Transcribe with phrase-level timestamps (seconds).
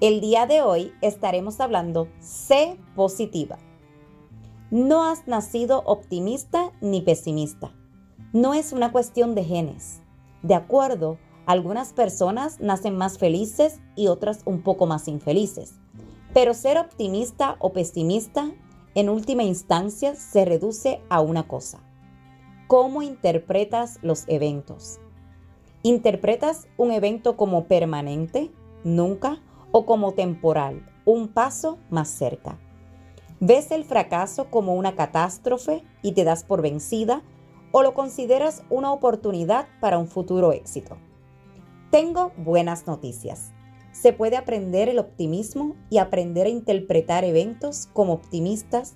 [0.00, 3.58] el día de hoy estaremos hablando sé positiva.
[4.70, 7.72] No has nacido optimista ni pesimista.
[8.32, 10.00] No es una cuestión de genes.
[10.42, 15.74] De acuerdo, algunas personas nacen más felices y otras un poco más infelices.
[16.34, 18.50] Pero ser optimista o pesimista
[18.94, 21.78] en última instancia se reduce a una cosa.
[22.66, 24.98] ¿Cómo interpretas los eventos?
[25.82, 28.50] ¿Interpretas un evento como permanente?
[28.84, 29.40] Nunca
[29.76, 32.58] o como temporal, un paso más cerca.
[33.40, 37.20] ¿Ves el fracaso como una catástrofe y te das por vencida
[37.72, 40.96] o lo consideras una oportunidad para un futuro éxito?
[41.90, 43.52] Tengo buenas noticias.
[43.92, 48.94] Se puede aprender el optimismo y aprender a interpretar eventos como optimistas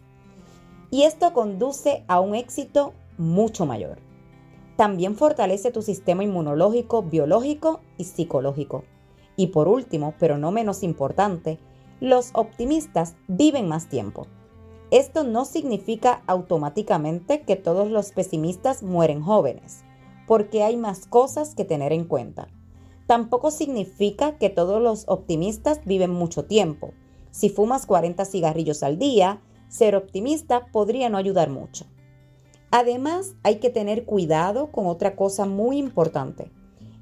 [0.91, 3.99] y esto conduce a un éxito mucho mayor.
[4.79, 8.85] También fortalece tu sistema inmunológico, biológico y psicológico.
[9.41, 11.59] Y por último, pero no menos importante,
[11.99, 14.27] los optimistas viven más tiempo.
[14.91, 19.83] Esto no significa automáticamente que todos los pesimistas mueren jóvenes,
[20.27, 22.49] porque hay más cosas que tener en cuenta.
[23.07, 26.93] Tampoco significa que todos los optimistas viven mucho tiempo.
[27.31, 31.87] Si fumas 40 cigarrillos al día, ser optimista podría no ayudar mucho.
[32.71, 36.51] Además, hay que tener cuidado con otra cosa muy importante,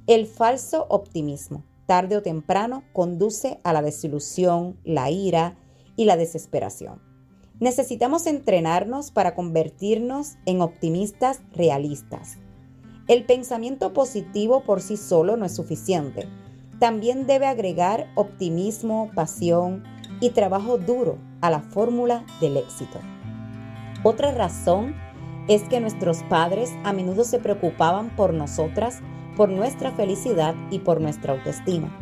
[0.06, 5.56] el falso optimismo tarde o temprano conduce a la desilusión, la ira
[5.96, 7.00] y la desesperación.
[7.60, 12.36] Necesitamos entrenarnos para convertirnos en optimistas realistas.
[13.08, 16.28] El pensamiento positivo por sí solo no es suficiente.
[16.78, 19.82] También debe agregar optimismo, pasión
[20.20, 23.00] y trabajo duro a la fórmula del éxito.
[24.04, 24.94] Otra razón
[25.48, 28.98] es que nuestros padres a menudo se preocupaban por nosotras
[29.38, 31.96] por nuestra felicidad y por nuestra autoestima.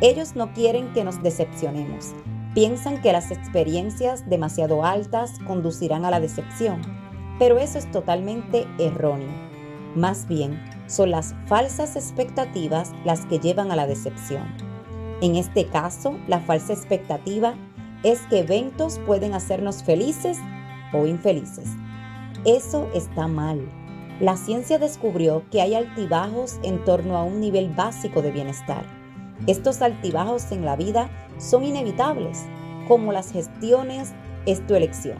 [0.00, 2.12] Ellos no quieren que nos decepcionemos.
[2.52, 6.82] Piensan que las experiencias demasiado altas conducirán a la decepción,
[7.38, 9.30] pero eso es totalmente erróneo.
[9.94, 14.42] Más bien, son las falsas expectativas las que llevan a la decepción.
[15.20, 17.54] En este caso, la falsa expectativa
[18.02, 20.38] es que eventos pueden hacernos felices
[20.92, 21.68] o infelices.
[22.44, 23.60] Eso está mal
[24.20, 28.84] la ciencia descubrió que hay altibajos en torno a un nivel básico de bienestar.
[29.46, 32.44] Estos altibajos en la vida son inevitables,
[32.86, 34.12] como las gestiones
[34.46, 35.18] es tu elección.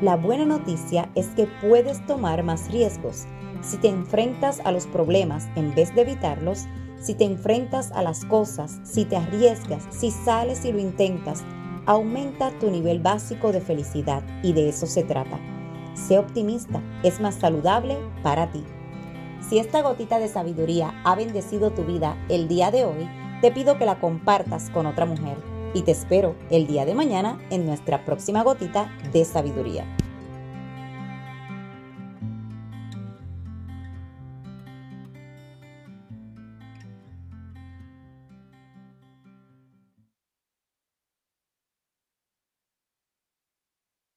[0.00, 3.26] La buena noticia es que puedes tomar más riesgos
[3.62, 6.66] si te enfrentas a los problemas en vez de evitarlos,
[7.00, 11.42] si te enfrentas a las cosas, si te arriesgas, si sales y lo intentas,
[11.84, 15.55] aumenta tu nivel básico de felicidad y de eso se trata.
[15.96, 18.62] Sé optimista, es más saludable para ti.
[19.48, 23.08] Si esta gotita de sabiduría ha bendecido tu vida el día de hoy,
[23.40, 25.38] te pido que la compartas con otra mujer
[25.74, 29.84] y te espero el día de mañana en nuestra próxima gotita de sabiduría.